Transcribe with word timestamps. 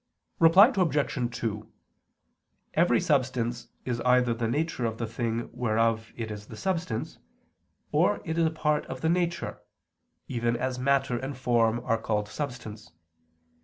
Reply 0.39 0.73
Obj. 0.75 1.35
2: 1.39 1.71
Every 2.73 2.99
substance 2.99 3.67
is 3.85 4.01
either 4.01 4.33
the 4.33 4.47
nature 4.47 4.83
of 4.83 4.97
the 4.97 5.05
thing 5.05 5.51
whereof 5.53 6.11
it 6.15 6.31
is 6.31 6.47
the 6.47 6.57
substance 6.57 7.19
or 7.91 8.19
is 8.25 8.37
a 8.39 8.49
part 8.49 8.87
of 8.87 9.01
the 9.01 9.09
nature, 9.09 9.59
even 10.27 10.57
as 10.57 10.79
matter 10.79 11.19
and 11.19 11.37
form 11.37 11.81
are 11.85 11.99
called 11.99 12.27
substance. 12.29 12.89